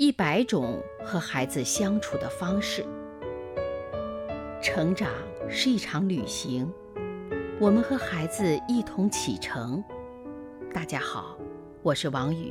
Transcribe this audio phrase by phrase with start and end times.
[0.00, 2.82] 一百种和孩子相处的方式。
[4.62, 5.10] 成长
[5.46, 6.72] 是一场旅行，
[7.60, 9.84] 我们和孩子一同启程。
[10.72, 11.36] 大家好，
[11.82, 12.50] 我是王宇。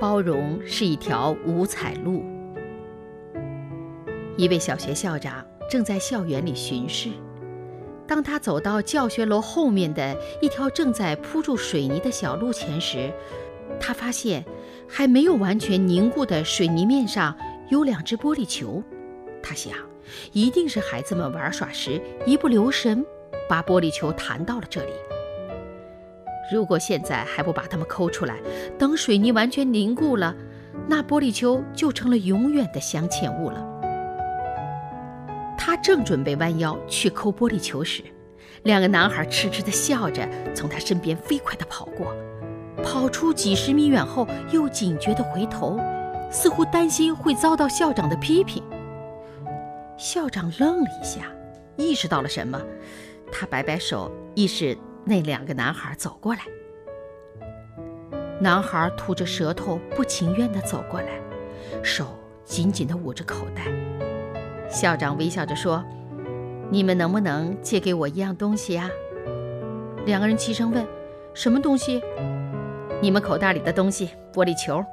[0.00, 2.24] 包容是一条五彩路。
[4.36, 7.10] 一位小学校长正在校园里巡视。
[8.04, 13.12] 当他走到教学楼后面的一条正在铺住水泥的小路前时，
[13.80, 14.44] 他发现
[14.86, 17.34] 还没有完全凝固的水泥面上
[17.70, 18.82] 有两只玻璃球。
[19.42, 19.72] 他想，
[20.32, 23.04] 一定是孩子们玩耍时一不留神，
[23.48, 24.92] 把玻璃球弹到了这里。
[26.52, 28.36] 如果现在还不把它们抠出来，
[28.78, 30.34] 等水泥完全凝固了，
[30.88, 33.66] 那玻璃球就成了永远的镶嵌物了。
[35.56, 38.02] 他正准备弯腰去抠玻璃球时，
[38.64, 42.12] 两个男孩痴痴地笑着从他身边飞快地跑过，
[42.82, 45.78] 跑出几十米远后又警觉地回头，
[46.30, 48.62] 似乎担心会遭到校长的批评。
[49.96, 51.26] 校长愣了一下，
[51.76, 52.60] 意识到了什么，
[53.30, 56.40] 他摆摆手，意示那两个男孩走过来。
[58.40, 61.20] 男孩吐着舌头，不情愿地走过来，
[61.82, 62.06] 手
[62.44, 63.64] 紧紧地捂着口袋。
[64.70, 65.84] 校长微笑着说
[66.70, 68.88] ：“你们能不能借给我一样东西呀？”
[70.06, 70.86] 两个人齐声问
[71.34, 72.00] ：“什么东西
[73.02, 74.84] ？”“你们口袋里的东西，玻璃球。”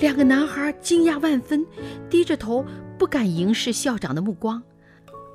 [0.00, 1.64] 两个男孩惊讶万分，
[2.10, 2.64] 低着头
[2.98, 4.62] 不敢迎视校长的目光。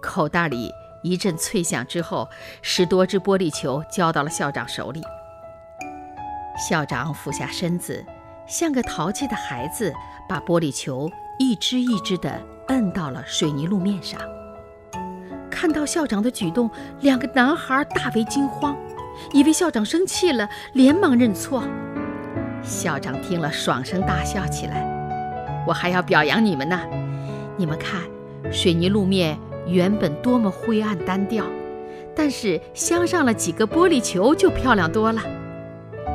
[0.02, 0.72] 口袋里
[1.03, 2.28] 一阵脆响之后，
[2.61, 5.02] 十多只玻璃球交到了校长手里。
[6.69, 8.06] 校长俯下身子，
[8.47, 9.91] 像个淘气的孩子，
[10.30, 14.19] 把玻璃球一只一只地摁到了水泥路面上。
[15.50, 16.69] 看到校长的举动，
[17.01, 18.75] 两个男孩大为惊慌，
[19.34, 21.64] 以为校长生气了，连忙认错。
[22.64, 24.86] 校长听了，爽声大笑起来
[25.68, 26.80] ：“我还要表扬你们呢！
[27.58, 28.02] 你们看，
[28.52, 29.38] 水泥路面
[29.68, 31.46] 原本多么灰暗单调，
[32.16, 35.22] 但是镶上了几个玻璃球，就漂亮多了。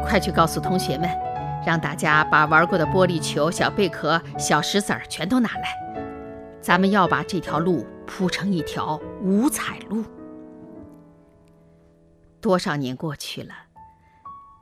[0.04, 1.10] 快去告诉同学们，
[1.66, 5.64] 让大家把玩过的玻璃球、小贝壳、小石子儿全都拿来。”
[6.62, 10.04] 咱们要把这条路铺成一条五彩路。
[12.46, 13.52] 多少年过去了，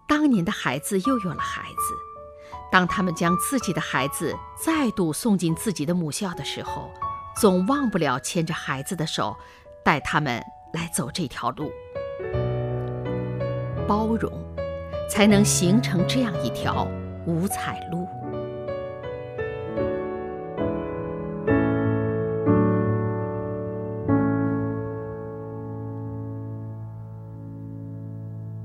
[0.08, 1.94] 当年的孩子又有了孩子。
[2.72, 6.90] 当他们将自己的孩子再度送进自己的母校的时候，
[7.36, 9.36] 总忘不了牵着孩子的手，
[9.84, 11.70] 带他们来走这条路。
[13.86, 14.32] 包容，
[15.10, 16.88] 才能形成这样一条
[17.26, 18.08] 五彩路。